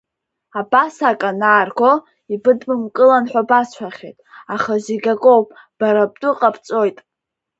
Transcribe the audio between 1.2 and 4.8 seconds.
анаарго ибыдбымкылан ҳәа басҳәахьеит, аха